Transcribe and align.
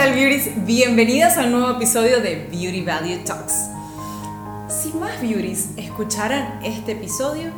tal, 0.00 0.14
beauties? 0.14 0.64
Bienvenidas 0.64 1.36
a 1.36 1.44
un 1.44 1.52
nuevo 1.52 1.72
episodio 1.72 2.22
de 2.22 2.48
Beauty 2.50 2.82
Value 2.82 3.18
Talks. 3.22 3.68
Si 4.66 4.94
más 4.94 5.20
beauties 5.20 5.72
escucharan 5.76 6.58
este 6.64 6.92
episodio, 6.92 7.50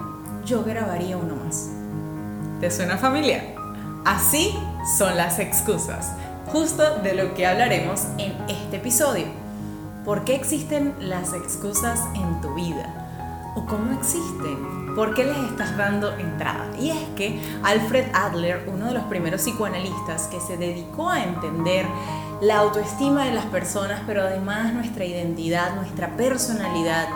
yo 0.45 0.65
grabaría 0.65 1.17
uno 1.17 1.37
más. 1.37 1.71
¿Te 2.59 2.69
suena 2.69 2.99
familiar? 2.99 3.55
Así 4.05 4.59
son 4.99 5.17
las 5.17 5.39
excusas, 5.39 6.15
justo 6.47 6.97
de 7.05 7.15
lo 7.15 7.33
que 7.35 7.47
hablaremos 7.47 8.09
en 8.19 8.33
este 8.49 8.79
episodio. 8.79 9.27
¿Por 10.05 10.25
qué 10.25 10.35
existen 10.35 10.97
las 10.99 11.35
excusas 11.35 12.01
en 12.17 12.41
tu 12.41 12.53
vida? 12.57 13.53
¿O 13.55 13.67
cómo 13.67 13.97
existen? 13.97 14.83
¿Por 14.97 15.15
qué 15.15 15.27
les 15.27 15.39
estás 15.39 15.77
dando 15.77 16.13
entrada? 16.19 16.67
Y 16.81 16.91
es 16.91 17.09
que 17.15 17.41
Alfred 17.63 18.07
Adler, 18.13 18.67
uno 18.67 18.87
de 18.87 18.95
los 18.95 19.05
primeros 19.05 19.43
psicoanalistas 19.43 20.27
que 20.27 20.41
se 20.41 20.57
dedicó 20.57 21.09
a 21.09 21.23
entender 21.23 21.87
la 22.43 22.59
autoestima 22.59 23.25
de 23.25 23.33
las 23.33 23.47
personas, 23.47 24.03
pero 24.07 24.23
además 24.23 24.75
nuestra 24.75 25.07
identidad, 25.07 25.75
nuestra 25.75 26.09
personalidad, 26.17 27.07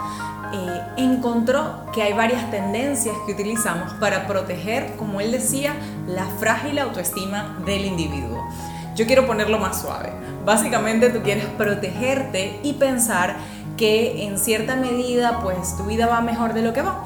eh, 0.55 0.81
encontró 0.97 1.85
que 1.93 2.03
hay 2.03 2.15
varias 2.15 2.51
tendencias 2.51 3.15
que 3.27 3.33
utilizamos 3.33 3.93
para 3.95 4.27
proteger, 4.27 4.97
como 4.97 5.21
él 5.21 5.33
decía, 5.33 5.75
la 6.07 6.25
frágil 6.25 6.79
autoestima 6.79 7.59
del 7.67 7.85
individuo. 7.85 8.49
Yo 8.95 9.07
quiero 9.07 9.27
ponerlo 9.27 9.59
más 9.59 9.83
suave. 9.83 10.13
Básicamente 10.47 11.11
tú 11.11 11.21
quieres 11.23 11.45
protegerte 11.45 12.61
y 12.63 12.73
pensar 12.75 13.37
que 13.77 14.25
en 14.25 14.39
cierta 14.39 14.77
medida 14.77 15.41
pues 15.43 15.77
tu 15.77 15.85
vida 15.85 16.07
va 16.07 16.23
mejor 16.23 16.55
de 16.55 16.63
lo 16.63 16.73
que 16.73 16.81
va 16.81 17.05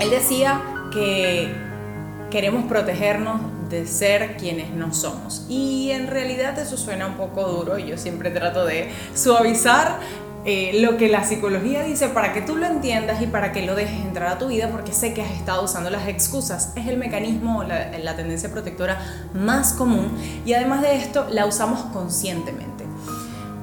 él 0.00 0.10
decía 0.10 0.60
que 0.92 1.54
queremos 2.30 2.64
protegernos 2.64 3.40
de 3.74 3.86
ser 3.86 4.36
quienes 4.36 4.70
no 4.70 4.94
somos. 4.94 5.44
Y 5.48 5.90
en 5.90 6.06
realidad 6.06 6.58
eso 6.58 6.76
suena 6.76 7.06
un 7.06 7.14
poco 7.14 7.42
duro 7.44 7.78
y 7.78 7.86
yo 7.86 7.98
siempre 7.98 8.30
trato 8.30 8.64
de 8.64 8.90
suavizar 9.14 9.98
eh, 10.46 10.78
lo 10.80 10.98
que 10.98 11.08
la 11.08 11.24
psicología 11.24 11.82
dice 11.82 12.08
para 12.08 12.32
que 12.34 12.42
tú 12.42 12.56
lo 12.56 12.66
entiendas 12.66 13.22
y 13.22 13.26
para 13.26 13.50
que 13.52 13.64
lo 13.64 13.74
dejes 13.74 14.04
entrar 14.04 14.28
a 14.28 14.38
tu 14.38 14.48
vida 14.48 14.68
porque 14.70 14.92
sé 14.92 15.14
que 15.14 15.22
has 15.22 15.30
estado 15.32 15.64
usando 15.64 15.90
las 15.90 16.06
excusas. 16.06 16.72
Es 16.76 16.86
el 16.86 16.98
mecanismo, 16.98 17.64
la, 17.64 17.98
la 17.98 18.14
tendencia 18.14 18.50
protectora 18.50 18.98
más 19.34 19.72
común 19.72 20.12
y 20.44 20.52
además 20.52 20.82
de 20.82 20.96
esto 20.96 21.26
la 21.30 21.46
usamos 21.46 21.80
conscientemente. 21.92 22.84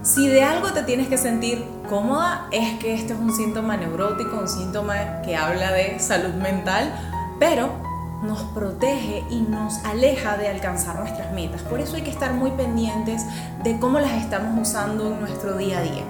Si 0.04 0.28
de 0.28 0.42
algo 0.42 0.74
te 0.74 0.82
tienes 0.82 1.08
que 1.08 1.18
sentir 1.18 1.64
cómoda, 1.88 2.48
es 2.52 2.80
que 2.80 2.96
este 2.96 3.14
es 3.14 3.20
un 3.20 3.36
síntoma 3.36 3.78
neurótico, 3.78 4.40
un 4.40 4.50
síntoma 4.50 5.22
que 5.22 5.36
habla 5.36 5.72
de 5.72 6.00
salud 6.00 6.34
mental, 6.34 6.92
pero 7.40 7.91
nos 8.22 8.42
protege 8.54 9.24
y 9.30 9.42
nos 9.42 9.84
aleja 9.86 10.38
de 10.38 10.48
alcanzar 10.48 11.00
nuestras 11.00 11.32
metas. 11.34 11.62
Por 11.62 11.80
eso 11.80 11.96
hay 11.96 12.04
que 12.04 12.12
estar 12.12 12.34
muy 12.34 12.52
pendientes 12.52 13.26
de 13.64 13.80
cómo 13.80 14.00
las 14.00 14.12
estamos 14.14 14.60
usando 14.60 15.08
en 15.08 15.20
nuestro 15.20 15.58
día 15.58 15.80
a 15.80 15.82
día. 15.82 16.04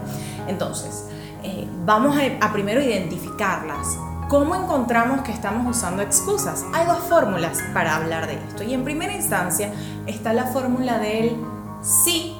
Entonces, 0.47 1.05
eh, 1.43 1.67
vamos 1.85 2.17
a, 2.17 2.45
a 2.45 2.51
primero 2.51 2.81
identificarlas. 2.81 3.87
¿Cómo 4.27 4.55
encontramos 4.55 5.21
que 5.21 5.31
estamos 5.31 5.75
usando 5.75 6.01
excusas? 6.01 6.63
Hay 6.73 6.85
dos 6.85 6.99
fórmulas 6.99 7.59
para 7.73 7.95
hablar 7.95 8.27
de 8.27 8.35
esto. 8.35 8.63
Y 8.63 8.73
en 8.73 8.83
primera 8.83 9.13
instancia 9.13 9.71
está 10.07 10.33
la 10.33 10.45
fórmula 10.45 10.99
del 10.99 11.35
sí 11.81 12.37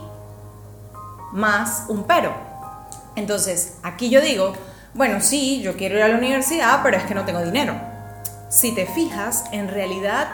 más 1.34 1.86
un 1.88 2.04
pero. 2.04 2.34
Entonces, 3.16 3.78
aquí 3.84 4.10
yo 4.10 4.22
digo, 4.22 4.54
bueno, 4.94 5.20
sí, 5.22 5.62
yo 5.62 5.76
quiero 5.76 5.96
ir 5.98 6.04
a 6.04 6.08
la 6.08 6.18
universidad, 6.18 6.82
pero 6.84 6.98
es 6.98 7.04
que 7.04 7.16
no 7.16 7.26
tengo 7.26 7.42
dinero. 7.42 7.91
Si 8.52 8.76
te 8.76 8.86
fijas, 8.86 9.46
en 9.54 9.70
realidad 9.70 10.28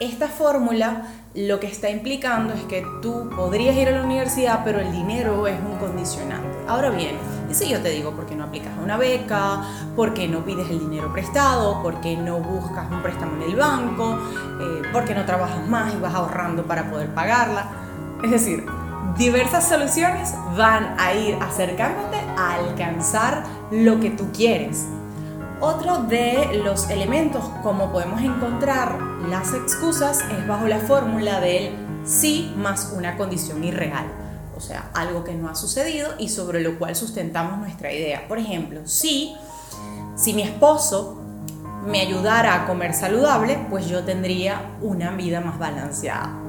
esta 0.00 0.28
fórmula 0.28 1.02
lo 1.34 1.60
que 1.60 1.66
está 1.66 1.90
implicando 1.90 2.54
es 2.54 2.62
que 2.62 2.86
tú 3.02 3.28
podrías 3.36 3.76
ir 3.76 3.88
a 3.88 3.90
la 3.90 4.02
universidad, 4.02 4.62
pero 4.64 4.80
el 4.80 4.90
dinero 4.90 5.46
es 5.46 5.60
un 5.60 5.76
condicionante. 5.76 6.48
Ahora 6.66 6.88
bien, 6.88 7.18
y 7.50 7.52
si 7.52 7.68
yo 7.68 7.82
te 7.82 7.90
digo 7.90 8.12
por 8.12 8.24
qué 8.24 8.34
no 8.34 8.44
aplicas 8.44 8.72
a 8.78 8.80
una 8.80 8.96
beca, 8.96 9.60
por 9.94 10.14
qué 10.14 10.26
no 10.26 10.42
pides 10.42 10.70
el 10.70 10.80
dinero 10.80 11.12
prestado, 11.12 11.82
por 11.82 12.00
qué 12.00 12.16
no 12.16 12.38
buscas 12.38 12.90
un 12.90 13.02
préstamo 13.02 13.36
en 13.36 13.50
el 13.50 13.56
banco, 13.56 14.18
eh, 14.62 14.82
por 14.90 15.04
qué 15.04 15.14
no 15.14 15.26
trabajas 15.26 15.68
más 15.68 15.92
y 15.92 15.98
vas 15.98 16.14
ahorrando 16.14 16.64
para 16.64 16.90
poder 16.90 17.12
pagarla. 17.12 17.66
Es 18.22 18.30
decir, 18.30 18.64
diversas 19.18 19.68
soluciones 19.68 20.34
van 20.56 20.98
a 20.98 21.12
ir 21.12 21.36
acercándote 21.42 22.16
a 22.38 22.54
alcanzar 22.54 23.44
lo 23.70 24.00
que 24.00 24.08
tú 24.08 24.32
quieres. 24.32 24.86
Otro 25.64 26.02
de 26.02 26.60
los 26.62 26.90
elementos 26.90 27.42
como 27.62 27.90
podemos 27.90 28.20
encontrar 28.20 28.98
las 29.30 29.54
excusas 29.54 30.20
es 30.20 30.46
bajo 30.46 30.68
la 30.68 30.78
fórmula 30.78 31.40
del 31.40 31.70
sí 32.04 32.52
más 32.58 32.92
una 32.94 33.16
condición 33.16 33.64
irreal, 33.64 34.04
o 34.54 34.60
sea, 34.60 34.90
algo 34.92 35.24
que 35.24 35.32
no 35.32 35.48
ha 35.48 35.54
sucedido 35.54 36.10
y 36.18 36.28
sobre 36.28 36.60
lo 36.60 36.78
cual 36.78 36.94
sustentamos 36.94 37.58
nuestra 37.58 37.90
idea. 37.90 38.28
Por 38.28 38.38
ejemplo, 38.38 38.82
si, 38.84 39.34
si 40.16 40.34
mi 40.34 40.42
esposo 40.42 41.22
me 41.86 42.02
ayudara 42.02 42.62
a 42.62 42.66
comer 42.66 42.92
saludable, 42.92 43.58
pues 43.70 43.88
yo 43.88 44.04
tendría 44.04 44.60
una 44.82 45.12
vida 45.12 45.40
más 45.40 45.58
balanceada 45.58 46.40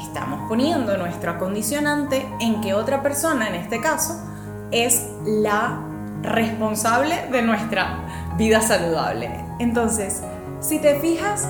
estamos 0.00 0.48
poniendo 0.48 0.96
nuestro 0.96 1.32
acondicionante 1.32 2.24
en 2.38 2.60
que 2.60 2.72
otra 2.72 3.02
persona, 3.02 3.48
en 3.48 3.56
este 3.56 3.80
caso, 3.80 4.14
es 4.70 5.08
la 5.26 5.80
responsable 6.22 7.28
de 7.32 7.42
nuestra 7.42 8.27
vida 8.38 8.62
saludable. 8.62 9.28
Entonces, 9.58 10.22
si 10.60 10.78
te 10.78 10.98
fijas, 11.00 11.46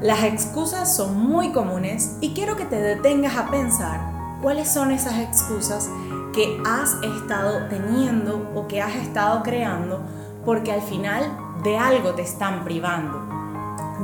las 0.00 0.24
excusas 0.24 0.94
son 0.94 1.16
muy 1.16 1.52
comunes 1.52 2.18
y 2.20 2.34
quiero 2.34 2.56
que 2.56 2.64
te 2.66 2.76
detengas 2.76 3.36
a 3.36 3.50
pensar 3.50 4.00
cuáles 4.42 4.68
son 4.68 4.90
esas 4.90 5.18
excusas 5.20 5.88
que 6.34 6.60
has 6.66 6.94
estado 7.02 7.68
teniendo 7.68 8.50
o 8.54 8.66
que 8.66 8.82
has 8.82 8.96
estado 8.96 9.42
creando 9.44 10.02
porque 10.44 10.72
al 10.72 10.82
final 10.82 11.22
de 11.62 11.78
algo 11.78 12.10
te 12.10 12.22
están 12.22 12.64
privando, 12.64 13.22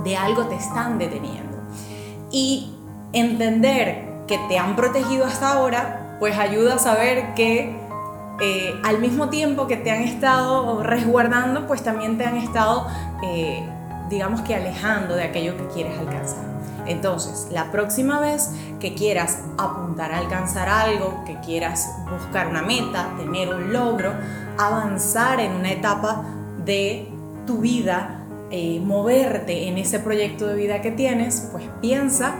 de 0.04 0.16
algo 0.16 0.46
te 0.46 0.54
están 0.54 0.98
deteniendo. 0.98 1.58
Y 2.30 2.72
entender 3.12 4.24
que 4.28 4.38
te 4.48 4.56
han 4.56 4.76
protegido 4.76 5.26
hasta 5.26 5.52
ahora, 5.52 6.16
pues 6.20 6.38
ayuda 6.38 6.76
a 6.76 6.78
saber 6.78 7.34
que 7.34 7.76
eh, 8.40 8.74
al 8.84 9.00
mismo 9.00 9.28
tiempo 9.28 9.66
que 9.66 9.76
te 9.76 9.90
han 9.90 10.02
estado 10.02 10.82
resguardando, 10.82 11.66
pues 11.66 11.82
también 11.82 12.16
te 12.16 12.24
han 12.24 12.36
estado, 12.36 12.86
eh, 13.22 13.62
digamos 14.08 14.40
que 14.42 14.54
alejando 14.54 15.14
de 15.14 15.24
aquello 15.24 15.56
que 15.56 15.66
quieres 15.68 15.98
alcanzar. 15.98 16.50
Entonces, 16.86 17.48
la 17.52 17.70
próxima 17.70 18.18
vez 18.20 18.50
que 18.80 18.94
quieras 18.94 19.40
apuntar 19.58 20.12
a 20.12 20.18
alcanzar 20.18 20.68
algo, 20.68 21.22
que 21.26 21.38
quieras 21.40 21.88
buscar 22.10 22.48
una 22.48 22.62
meta, 22.62 23.10
tener 23.18 23.54
un 23.54 23.72
logro, 23.72 24.12
avanzar 24.58 25.40
en 25.40 25.52
una 25.52 25.72
etapa 25.72 26.24
de 26.64 27.08
tu 27.46 27.58
vida, 27.58 28.24
eh, 28.50 28.80
moverte 28.80 29.68
en 29.68 29.78
ese 29.78 30.00
proyecto 30.00 30.46
de 30.46 30.54
vida 30.54 30.80
que 30.80 30.90
tienes, 30.90 31.48
pues 31.52 31.64
piensa 31.80 32.34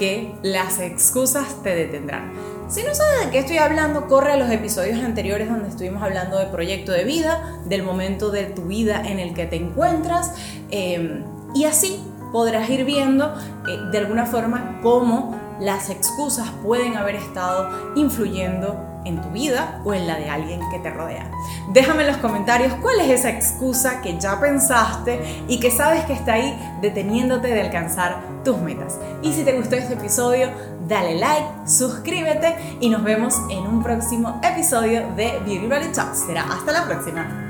que 0.00 0.32
las 0.42 0.80
excusas 0.80 1.62
te 1.62 1.74
detendrán. 1.74 2.32
Si 2.70 2.82
no 2.82 2.94
sabes 2.94 3.26
de 3.26 3.30
qué 3.30 3.40
estoy 3.40 3.58
hablando, 3.58 4.08
corre 4.08 4.32
a 4.32 4.36
los 4.36 4.50
episodios 4.50 4.98
anteriores 5.04 5.50
donde 5.50 5.68
estuvimos 5.68 6.02
hablando 6.02 6.38
de 6.38 6.46
proyecto 6.46 6.90
de 6.90 7.04
vida, 7.04 7.60
del 7.66 7.82
momento 7.82 8.30
de 8.30 8.44
tu 8.44 8.62
vida 8.62 9.02
en 9.06 9.18
el 9.18 9.34
que 9.34 9.44
te 9.44 9.56
encuentras 9.56 10.32
em, 10.70 11.22
y 11.54 11.64
así 11.64 12.00
podrás 12.32 12.70
ir 12.70 12.86
viendo 12.86 13.34
eh, 13.68 13.90
de 13.92 13.98
alguna 13.98 14.24
forma 14.24 14.80
cómo 14.82 15.38
las 15.60 15.90
excusas 15.90 16.48
pueden 16.62 16.96
haber 16.96 17.16
estado 17.16 17.94
influyendo 17.94 18.90
en 19.04 19.20
tu 19.22 19.30
vida 19.30 19.80
o 19.84 19.94
en 19.94 20.06
la 20.06 20.16
de 20.16 20.28
alguien 20.28 20.60
que 20.70 20.78
te 20.78 20.90
rodea. 20.90 21.30
Déjame 21.72 22.02
en 22.02 22.08
los 22.08 22.16
comentarios 22.18 22.74
cuál 22.82 23.00
es 23.00 23.20
esa 23.20 23.30
excusa 23.30 24.00
que 24.02 24.18
ya 24.18 24.40
pensaste 24.40 25.44
y 25.48 25.60
que 25.60 25.70
sabes 25.70 26.04
que 26.04 26.12
está 26.12 26.34
ahí 26.34 26.58
deteniéndote 26.80 27.48
de 27.48 27.60
alcanzar 27.60 28.20
tus 28.44 28.58
metas. 28.58 28.98
Y 29.22 29.32
si 29.32 29.44
te 29.44 29.52
gustó 29.52 29.76
este 29.76 29.94
episodio, 29.94 30.50
dale 30.86 31.14
like, 31.18 31.48
suscríbete 31.66 32.78
y 32.80 32.90
nos 32.90 33.02
vemos 33.02 33.36
en 33.50 33.66
un 33.66 33.82
próximo 33.82 34.40
episodio 34.42 35.06
de 35.16 35.38
Beauty 35.46 35.66
Valley 35.66 35.92
Talks. 35.92 36.26
Será 36.26 36.42
hasta 36.42 36.72
la 36.72 36.84
próxima. 36.84 37.49